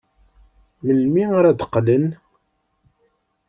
[0.85, 2.05] Melmi ara d-qqlen?